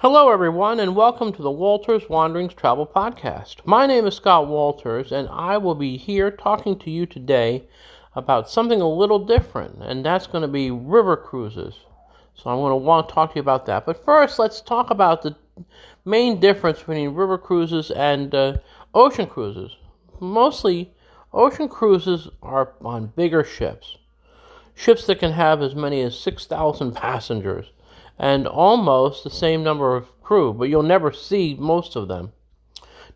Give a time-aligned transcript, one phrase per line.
[0.00, 3.64] Hello, everyone, and welcome to the Walters Wanderings Travel Podcast.
[3.64, 7.64] My name is Scott Walters, and I will be here talking to you today
[8.14, 11.76] about something a little different, and that's going to be river cruises.
[12.34, 13.86] So I'm going to want to talk to you about that.
[13.86, 15.34] But first, let's talk about the
[16.04, 18.58] main difference between river cruises and uh,
[18.92, 19.74] ocean cruises.
[20.20, 20.92] Mostly,
[21.32, 23.96] ocean cruises are on bigger ships,
[24.74, 27.70] ships that can have as many as 6,000 passengers
[28.18, 32.32] and almost the same number of crew, but you'll never see most of them.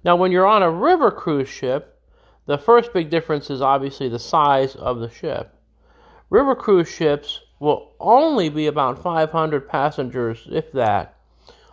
[0.04, 2.00] Now, when you're on a river cruise ship,
[2.46, 5.54] the first big difference is obviously the size of the ship.
[6.30, 11.16] River cruise ships will only be about 500 passengers, if that.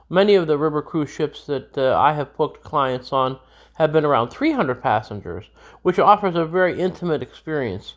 [0.09, 3.39] Many of the river cruise ships that uh, I have booked clients on
[3.75, 5.45] have been around 300 passengers,
[5.81, 7.95] which offers a very intimate experience.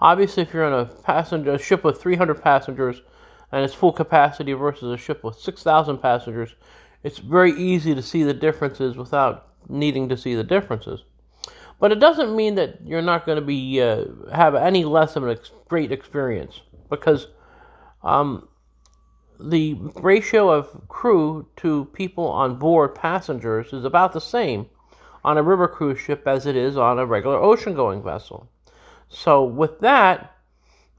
[0.00, 3.02] Obviously, if you're on a passenger a ship with 300 passengers,
[3.52, 6.54] and its full capacity versus a ship with 6,000 passengers,
[7.02, 11.04] it's very easy to see the differences without needing to see the differences.
[11.78, 15.26] But it doesn't mean that you're not going to be uh, have any less of
[15.26, 17.26] a ex- great experience because
[18.02, 18.48] um,
[19.40, 24.66] the ratio of crew to people on board passengers is about the same
[25.24, 28.48] on a river cruise ship as it is on a regular ocean going vessel.
[29.08, 30.32] So with that,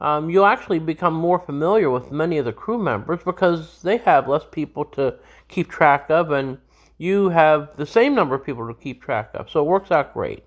[0.04, 4.28] um, you'll actually become more familiar with many of the crew members because they have
[4.28, 5.16] less people to
[5.48, 6.58] keep track of, and
[6.98, 9.50] you have the same number of people to keep track of.
[9.50, 10.44] So it works out great.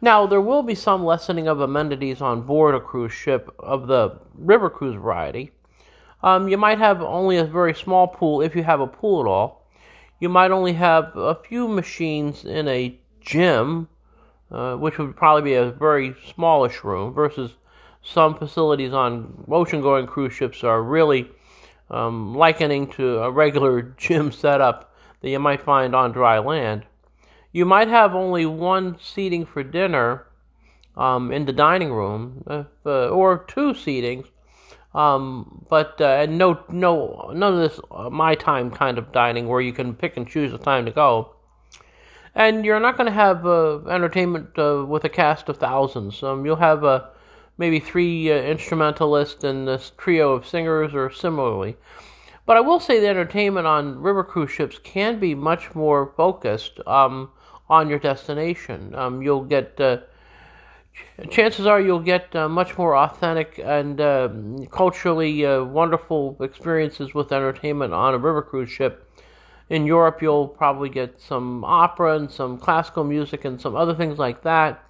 [0.00, 4.18] Now, there will be some lessening of amenities on board a cruise ship of the
[4.34, 5.52] river cruise variety.
[6.22, 9.26] Um, you might have only a very small pool if you have a pool at
[9.26, 9.68] all.
[10.20, 13.88] You might only have a few machines in a gym,
[14.50, 17.56] uh, which would probably be a very smallish room, versus
[18.04, 21.28] some facilities on ocean going cruise ships are really
[21.90, 26.84] um, likening to a regular gym setup that you might find on dry land.
[27.52, 30.26] You might have only one seating for dinner
[30.96, 34.26] um, in the dining room, if, uh, or two seatings,
[34.94, 39.60] um, but uh, no, no, none of this uh, my time kind of dining where
[39.60, 41.30] you can pick and choose the time to go.
[42.34, 46.22] And you're not going to have uh, entertainment uh, with a cast of thousands.
[46.22, 47.10] Um, you'll have a
[47.56, 51.76] maybe three uh, instrumentalists and a trio of singers or similarly.
[52.46, 56.78] But I will say the entertainment on river cruise ships can be much more focused
[56.86, 57.30] um,
[57.70, 58.94] on your destination.
[58.94, 59.98] Um, you'll get, uh,
[61.30, 67.32] chances are, you'll get uh, much more authentic and um, culturally uh, wonderful experiences with
[67.32, 69.08] entertainment on a river cruise ship.
[69.70, 74.18] In Europe, you'll probably get some opera and some classical music and some other things
[74.18, 74.84] like that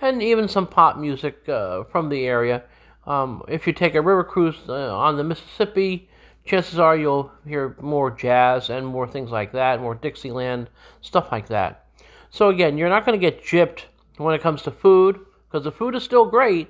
[0.00, 2.62] and even some pop music uh, from the area.
[3.06, 6.08] Um, if you take a river cruise uh, on the Mississippi,
[6.44, 10.68] chances are you'll hear more jazz and more things like that, more Dixieland,
[11.00, 11.86] stuff like that.
[12.30, 13.84] So, again, you're not going to get gypped
[14.18, 15.18] when it comes to food
[15.50, 16.68] because the food is still great.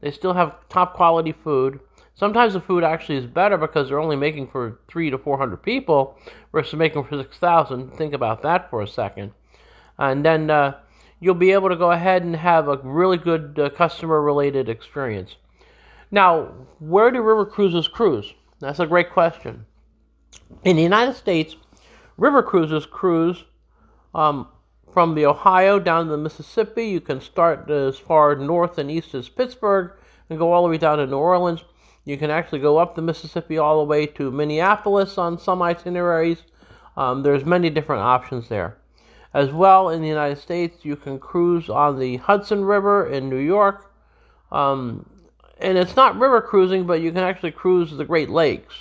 [0.00, 1.80] They still have top quality food.
[2.14, 5.62] Sometimes the food actually is better because they're only making for three to four hundred
[5.62, 6.18] people
[6.52, 7.92] versus making for six thousand.
[7.92, 9.32] Think about that for a second.
[9.98, 10.78] And then uh,
[11.20, 15.36] you'll be able to go ahead and have a really good uh, customer related experience.
[16.10, 18.32] Now, where do river cruises cruise?
[18.60, 19.66] That's a great question.
[20.64, 21.56] In the United States,
[22.16, 23.44] river cruises cruise
[24.14, 24.48] um,
[24.92, 26.86] from the Ohio down to the Mississippi.
[26.86, 29.92] You can start as far north and east as Pittsburgh
[30.30, 31.64] and go all the way down to New Orleans.
[32.04, 36.42] You can actually go up the Mississippi all the way to Minneapolis on some itineraries.
[36.96, 38.78] Um, there's many different options there.
[39.36, 43.36] As well, in the United States, you can cruise on the Hudson River in New
[43.36, 43.92] York.
[44.50, 45.04] Um,
[45.58, 48.74] and it's not river cruising, but you can actually cruise the Great Lakes.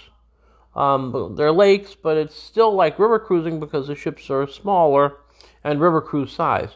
[0.73, 5.17] Um, they're lakes, but it's still like river cruising because the ships are smaller
[5.65, 6.69] and river cruise size.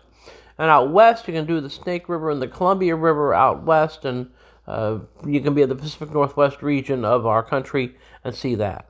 [0.58, 4.04] And out west, you can do the Snake River and the Columbia River out west,
[4.04, 4.30] and
[4.68, 8.89] uh, you can be in the Pacific Northwest region of our country and see that.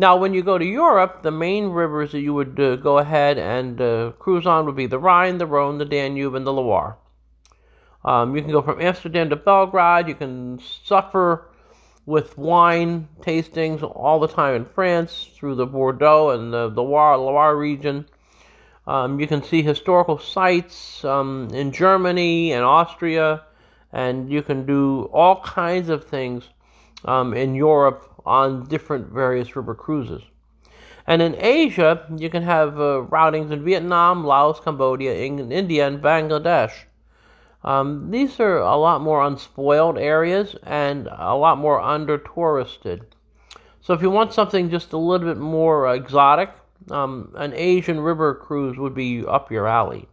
[0.00, 3.36] Now, when you go to Europe, the main rivers that you would uh, go ahead
[3.36, 6.96] and uh, cruise on would be the Rhine, the Rhone, the Danube, and the Loire.
[8.04, 10.06] Um, you can go from Amsterdam to Belgrade.
[10.06, 11.50] You can suffer
[12.06, 17.18] with wine tastings all the time in France through the Bordeaux and the, the Loire,
[17.18, 18.06] Loire region.
[18.86, 23.42] Um, you can see historical sites um, in Germany and Austria,
[23.92, 26.48] and you can do all kinds of things
[27.04, 30.22] um, in Europe on different various river cruises.
[31.06, 36.72] And in Asia, you can have uh, routings in Vietnam, Laos, Cambodia, India, and Bangladesh.
[37.64, 43.06] Um, these are a lot more unspoiled areas and a lot more under touristed.
[43.80, 46.50] So if you want something just a little bit more exotic,
[46.90, 50.06] um, an Asian river cruise would be up your alley.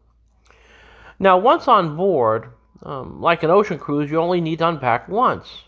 [1.20, 2.50] Now, once on board,
[2.84, 5.64] um, like an ocean cruise, you only need to unpack once.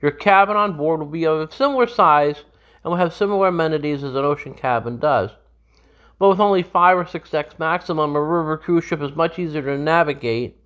[0.00, 2.44] Your cabin on board will be of a similar size
[2.84, 5.30] and will have similar amenities as an ocean cabin does.
[6.18, 9.62] But with only five or six decks maximum, a river cruise ship is much easier
[9.62, 10.56] to navigate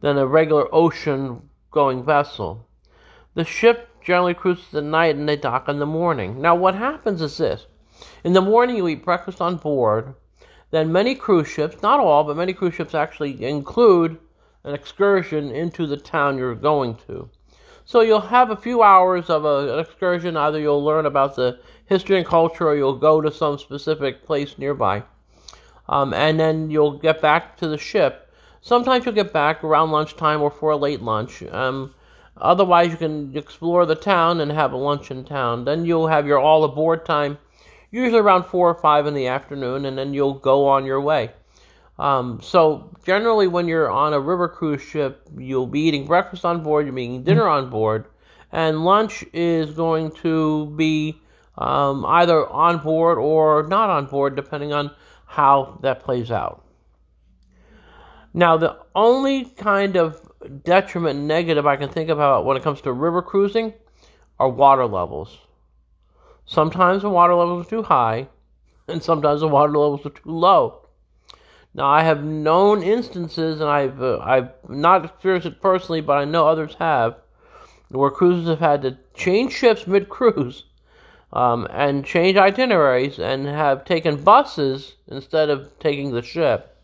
[0.00, 2.66] than a regular ocean going vessel.
[3.34, 6.40] The ship generally cruises at night and they dock in the morning.
[6.40, 7.66] Now, what happens is this
[8.22, 10.14] in the morning, you eat breakfast on board.
[10.70, 14.18] Then, many cruise ships, not all, but many cruise ships actually include
[14.64, 17.30] an excursion into the town you're going to.
[17.88, 20.36] So you'll have a few hours of a, an excursion.
[20.36, 24.58] Either you'll learn about the history and culture, or you'll go to some specific place
[24.58, 25.04] nearby.
[25.88, 28.30] Um, and then you'll get back to the ship.
[28.60, 31.42] Sometimes you'll get back around lunchtime or for a late lunch.
[31.44, 31.94] Um,
[32.36, 35.64] otherwise, you can explore the town and have a lunch in town.
[35.64, 37.38] Then you'll have your all aboard time,
[37.90, 41.30] usually around four or five in the afternoon, and then you'll go on your way.
[41.98, 46.62] Um, so generally, when you're on a river cruise ship, you'll be eating breakfast on
[46.62, 48.06] board, you'll be eating dinner on board,
[48.52, 51.20] and lunch is going to be
[51.56, 54.92] um, either on board or not on board, depending on
[55.26, 56.64] how that plays out.
[58.32, 60.20] Now, the only kind of
[60.62, 63.74] detriment negative I can think about when it comes to river cruising
[64.38, 65.36] are water levels.
[66.46, 68.28] Sometimes the water levels are too high,
[68.86, 70.87] and sometimes the water levels are too low.
[71.74, 76.24] Now, I have known instances, and I've uh, I've not experienced it personally, but I
[76.24, 77.16] know others have,
[77.88, 80.64] where cruises have had to change ships mid-cruise,
[81.32, 86.76] um, and change itineraries, and have taken buses instead of taking the ship.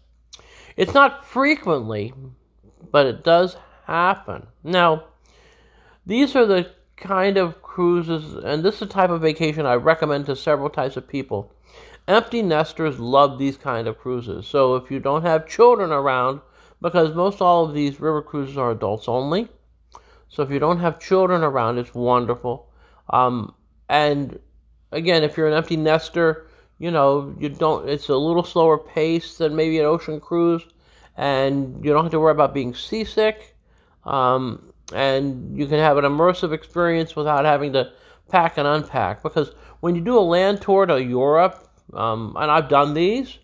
[0.76, 2.12] It's not frequently,
[2.92, 4.46] but it does happen.
[4.62, 5.04] Now,
[6.06, 10.26] these are the kind of cruises, and this is the type of vacation I recommend
[10.26, 11.52] to several types of people.
[12.06, 14.46] Empty nesters love these kind of cruises.
[14.46, 16.40] So if you don't have children around,
[16.82, 19.48] because most all of these river cruises are adults only.
[20.28, 22.68] So if you don't have children around, it's wonderful.
[23.08, 23.54] Um,
[23.88, 24.38] and
[24.92, 26.46] again, if you're an empty nester,
[26.78, 27.88] you know you don't.
[27.88, 30.66] It's a little slower pace than maybe an ocean cruise,
[31.16, 33.54] and you don't have to worry about being seasick.
[34.04, 37.92] Um, and you can have an immersive experience without having to
[38.28, 39.22] pack and unpack.
[39.22, 43.38] Because when you do a land tour to Europe, um, and I've done these.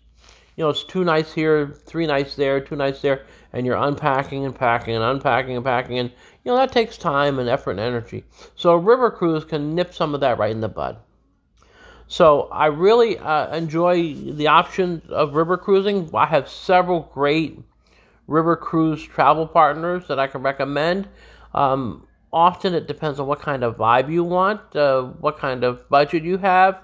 [0.57, 4.45] You know, it's two nights here, three nights there, two nights there, and you're unpacking
[4.45, 6.09] and packing and unpacking and packing, and
[6.43, 8.23] you know that takes time and effort and energy.
[8.55, 10.97] So a river cruise can nip some of that right in the bud.
[12.07, 16.09] So I really uh, enjoy the option of river cruising.
[16.13, 17.57] I have several great
[18.27, 21.07] river cruise travel partners that I can recommend.
[21.53, 25.87] Um, often it depends on what kind of vibe you want, uh, what kind of
[25.89, 26.81] budget you have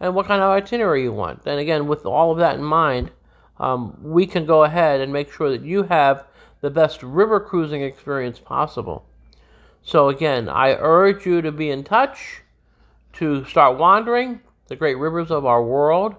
[0.00, 1.42] and what kind of itinerary you want.
[1.46, 3.10] And again, with all of that in mind,
[3.58, 6.24] um, we can go ahead and make sure that you have
[6.62, 9.06] the best river cruising experience possible.
[9.82, 12.42] So, again, I urge you to be in touch,
[13.14, 16.14] to start wandering the great rivers of our world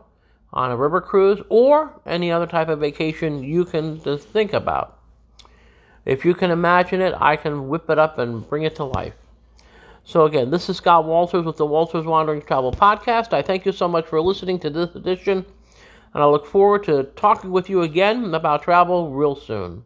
[0.53, 4.99] on a river cruise or any other type of vacation you can think about.
[6.05, 9.13] If you can imagine it, I can whip it up and bring it to life.
[10.03, 13.33] So, again, this is Scott Walters with the Walters Wandering Travel Podcast.
[13.33, 15.45] I thank you so much for listening to this edition,
[16.13, 19.83] and I look forward to talking with you again about travel real soon.